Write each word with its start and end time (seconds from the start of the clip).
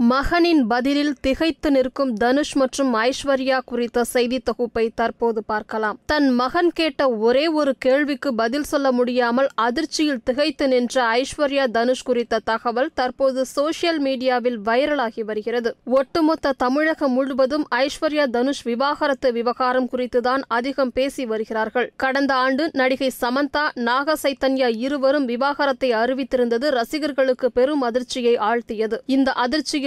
மகனின் 0.00 0.60
பதிலில் 0.66 1.14
திகைத்து 1.20 1.70
நிற்கும் 1.70 2.12
தனுஷ் 2.14 2.52
மற்றும் 2.54 2.94
ஐஸ்வர்யா 2.94 3.58
குறித்த 3.64 4.04
செய்தி 4.04 4.38
தொகுப்பை 4.38 4.92
தற்போது 4.94 5.44
பார்க்கலாம். 5.44 5.98
தன் 6.06 6.28
மகன் 6.30 6.70
கேட்ட 6.72 7.08
ஒரே 7.10 7.46
ஒரு 7.46 7.74
கேள்விக்கு 7.78 8.34
பதில் 8.34 8.62
சொல்ல 8.62 8.92
முடியாமல் 8.92 9.48
அதிர்ச்சியில் 9.54 10.20
திகைத்து 10.24 10.68
நின்ற 10.68 11.22
ஐஸ்வர்யா 11.22 11.64
தனுஷ் 11.70 12.02
குறித்த 12.02 12.38
தகவல் 12.44 12.90
தற்போது 12.94 13.44
சோசியல் 13.56 13.98
மீடியாவில் 13.98 14.58
வைரலாகி 14.64 15.24
வருகிறது. 15.24 15.76
ஒட்டுமொத்த 15.84 16.52
தமிழகம் 16.52 17.12
முழுவதும் 17.12 17.66
ஐஸ்வர்யா 17.74 18.26
தனுஷ் 18.30 18.62
விவாகரத்து 18.62 19.32
விவகாரம் 19.32 19.88
குறித்துதான் 19.92 20.44
அதிகம் 20.48 20.92
பேசி 20.92 21.26
வருகிறார்கள். 21.26 21.92
கடந்த 21.96 22.34
ஆண்டு 22.34 22.70
நடிகை 22.72 23.10
சமந்தா 23.20 23.68
நாக 23.74 24.16
சைத்தன்யா 24.22 24.76
இருவரும் 24.76 25.28
விவாகரத்தை 25.28 25.92
அறிவித்திருந்தது 25.92 26.68
ரசிகர்களுக்கு 26.68 27.52
பெரும் 27.52 27.80
அதிர்ச்சியை 27.80 28.36
ஆழ்த்தியது. 28.36 28.98
இந்த 29.04 29.32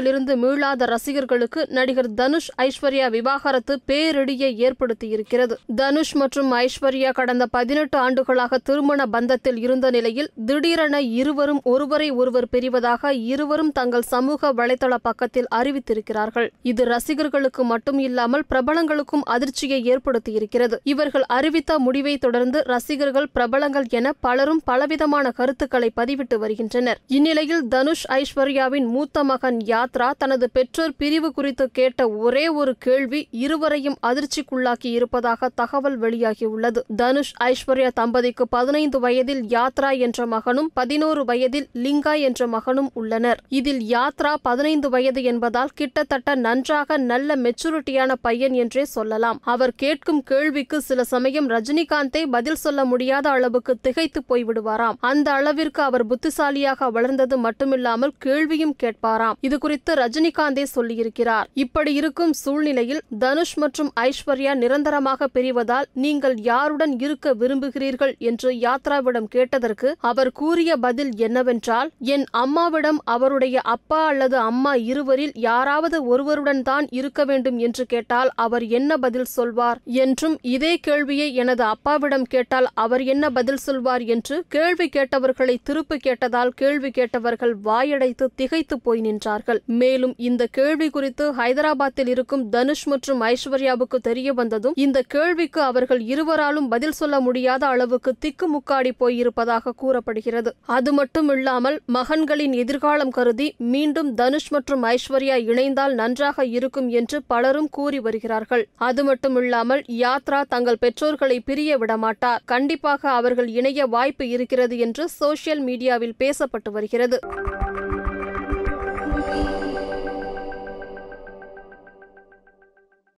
அதிர்ச்சியிலிருந்து 0.02 0.34
மீளாத 0.44 0.86
ரசிகர்களுக்கு 0.86 1.68
நடிகர் 1.70 2.14
தனுஷ் 2.14 2.52
ஐஸ்வர்யா 2.58 3.10
விவாகரத்து 3.10 3.80
பேரிடியை 3.88 4.50
ஏற்படுத்தியிருக்கிறது. 4.66 5.56
தனுஷ் 5.76 6.16
மற்றும் 6.16 6.54
ஐஸ்வர்யா 6.54 7.12
கடந்த 7.14 7.46
பதினெட்டு 7.46 7.98
ஆண்டுகளாக 7.98 8.58
திருமண 8.58 9.06
பந்தத்தில் 9.12 9.58
இருந்த 9.58 9.90
நிலையில் 9.90 10.30
திடீரென 10.46 11.02
இருவரும் 11.02 11.62
ஒருவரை 11.64 12.10
ஒருவர் 12.12 12.48
பிரிவதாக 12.52 13.12
இருவரும் 13.12 13.72
தங்கள் 13.72 14.02
சமூக 14.02 14.54
வலைதள 14.54 14.96
பக்கத்தில் 15.02 15.48
அறிவித்திருக்கிறார்கள். 15.56 16.50
இது 16.62 16.86
ரசிகர்களுக்கு 16.86 17.64
மட்டும் 17.64 18.00
இல்லாமல் 18.00 18.44
பிரபலங்களுக்கும் 18.50 19.26
அதிர்ச்சியை 19.36 19.80
ஏற்படுத்தியிருக்கிறது. 19.94 20.78
இவர்கள் 20.84 21.24
அறிவித்த 21.28 21.80
முடிவை 21.80 22.18
தொடர்ந்து 22.18 22.64
ரசிகர்கள் 22.66 23.30
பிரபலங்கள் 23.34 23.86
என 23.90 24.14
பலரும் 24.20 24.62
பலவிதமான 24.66 25.32
கருத்துக்களை 25.32 25.92
பதிவிட்டு 25.96 26.36
வருகின்றனர். 26.36 27.00
இந்நிலையில் 27.08 27.68
தனுஷ் 27.68 28.06
ஐஸ்வர்யாவின் 28.10 28.88
மூத்த 28.88 29.24
மகன் 29.24 29.60
யாத் 29.66 29.91
சுமித்ரா 29.92 30.10
தனது 30.18 30.50
பெற்றோர் 30.50 30.94
பிரிவு 30.98 31.30
குறித்து 31.32 31.66
கேட்ட 31.72 32.02
ஒரே 32.10 32.44
ஒரு 32.60 32.74
கேள்வி 32.80 33.28
இருவரையும் 33.32 33.98
அதிர்ச்சிக்குள்ளாக்கி 34.02 34.90
இருப்பதாக 34.98 35.50
தகவல் 35.56 35.98
வெளியாகியுள்ளது. 36.00 36.80
தனுஷ் 36.96 37.32
ஐஸ்வர்யா 37.44 37.90
தம்பதிக்கு 37.96 38.46
பதினைந்து 38.50 39.00
வயதில் 39.00 39.42
யாத்ரா 39.56 39.90
என்ற 39.98 40.26
மகனும் 40.26 40.70
பதினோரு 40.74 41.24
வயதில் 41.26 41.68
லிங்கா 41.86 42.14
என்ற 42.20 42.48
மகனும் 42.48 42.90
உள்ளனர். 42.94 43.42
இதில் 43.50 43.82
யாத்ரா 43.96 44.34
பதினைந்து 44.42 44.90
வயது 44.90 45.24
என்பதால் 45.24 45.74
கிட்டத்தட்ட 45.76 46.36
நன்றாக 46.36 46.98
நல்ல 47.12 47.36
மெச்சூரிட்டியான 47.36 48.18
பையன் 48.22 48.54
என்றே 48.54 48.86
சொல்லலாம். 48.96 49.42
அவர் 49.44 49.76
கேட்கும் 49.76 50.24
கேள்விக்கு 50.24 50.80
சில 50.82 51.04
சமயம் 51.14 51.50
ரஜினிகாந்தே 51.50 52.24
பதில் 52.38 52.62
சொல்ல 52.66 52.86
முடியாத 52.86 53.30
அளவுக்கு 53.30 53.76
திகைத்து 53.82 54.22
போய்விடுவாராம். 54.30 55.00
அந்த 55.12 55.28
அளவிற்கு 55.32 55.84
அவர் 55.90 56.08
புத்திசாலியாக 56.08 56.90
வளர்ந்தது 56.90 57.38
மட்டுமில்லாமல் 57.48 58.18
கேள்வியும் 58.20 58.76
கேட்பாராம். 58.84 59.38
இது 59.42 59.58
குறித்து 59.58 59.80
குறித்து 59.84 60.02
ரஜினிகாந்தே 60.02 60.64
சொல்லியிருக்கிறார். 60.76 61.48
இப்படி 61.64 61.92
இருக்கும் 62.00 62.34
சூழ்நிலையில் 62.42 63.02
தனுஷ் 63.24 63.54
மற்றும் 63.62 63.90
ஐஸ்வர்யா 64.02 64.52
நிரந்தரமாக 64.62 65.28
பிரிவதால் 65.36 65.88
நீங்கள் 66.04 66.36
யாருடன் 66.50 66.94
இருக்க 67.06 67.34
விரும்புகிறீர்கள் 67.42 68.14
என்று 68.30 68.50
யாத்ராவிடம் 68.66 69.30
கேட்டதற்கு 69.36 69.90
அவர் 70.10 70.32
கூறிய 70.32 70.72
பதில் 70.86 71.12
என்னவென்றால் 71.28 71.90
என் 72.16 72.26
அம்மாவிடம் 72.44 73.00
அவருடைய 73.16 73.58
அப்பா 73.76 74.02
அல்லது 74.12 74.38
அம்மா 74.50 74.74
இருவரில் 74.92 75.34
யாராவது 75.48 76.00
ஒருவருடன் 76.14 76.64
தான் 76.70 76.88
இருக்க 77.00 77.26
வேண்டும் 77.32 77.58
என்று 77.68 77.86
கேட்டால் 77.86 78.32
அவர் 78.46 78.66
என்ன 78.80 78.92
பதில் 79.06 79.32
சொல்வார் 79.38 79.82
என்றும் 80.06 80.38
இதே 80.56 80.74
கேள்வியை 80.90 81.28
எனது 81.44 81.66
அப்பாவிடம் 81.74 82.28
கேட்டால் 82.36 82.70
அவர் 82.86 83.06
என்ன 83.16 83.26
பதில் 83.40 83.64
சொல்வார் 83.66 84.06
என்று 84.16 84.38
கேள்வி 84.58 84.90
கேட்டவர்களை 84.98 85.58
திருப்பி 85.64 86.00
கேட்டதால் 86.08 86.56
கேள்வி 86.62 86.92
கேட்டவர்கள் 87.00 87.56
வாயடைத்து 87.70 88.26
திகைத்து 88.36 88.76
போய் 88.80 89.06
நின்றார்கள். 89.08 89.60
மேலும் 89.80 90.14
இந்த 90.30 90.44
கேள்வி 90.58 90.88
குறித்து 90.90 91.26
ஹைதராபாத்தில் 91.40 92.10
இருக்கும் 92.14 92.44
தனுஷ் 92.50 92.86
மற்றும் 92.86 93.22
ஐஸ்வர்யாவுக்கு 93.30 93.98
தெரிய 94.08 94.30
வந்ததும் 94.34 94.76
இந்த 94.86 95.00
கேள்விக்கு 95.16 95.62
அவர்கள் 95.62 96.02
இருவராலும் 96.14 96.68
பதில் 96.74 96.98
சொல்ல 97.00 97.20
முடியாத 97.20 97.64
அளவுக்கு 97.68 98.14
திக்குமுக்காடி 98.26 98.92
போயிருப்பதாக 99.00 99.74
கூறப்படுகிறது. 99.76 100.52
அது 100.78 100.94
மட்டும் 100.94 101.30
இல்லாமல் 101.30 101.78
மகன்களின் 101.98 102.56
எதிர்காலம் 102.64 103.14
கருதி 103.18 103.48
மீண்டும் 103.74 104.10
தனுஷ் 104.14 104.50
மற்றும் 104.50 104.84
ஐஸ்வர்யா 104.84 105.38
இணைந்தால் 105.52 105.94
நன்றாக 105.94 106.46
இருக்கும் 106.46 106.90
என்று 106.90 107.20
பலரும் 107.28 107.70
கூறி 107.70 108.00
வருகிறார்கள். 108.00 108.64
அது 108.90 109.04
மட்டுமில்லாமல் 109.10 109.84
யாத்ரா 110.04 110.42
தங்கள் 110.48 110.82
பெற்றோர்களை 110.86 111.40
பிரிய 111.40 111.78
விடமாட்டார் 111.78 112.44
கண்டிப்பாக 112.46 113.10
அவர்கள் 113.10 113.48
இணைய 113.60 113.86
வாய்ப்பு 113.86 114.28
இருக்கிறது 114.30 114.78
என்று 114.78 115.06
சோசியல் 115.20 115.64
மீடியாவில் 115.70 116.18
பேசப்பட்டு 116.20 116.72
வருகிறது. 116.72 117.20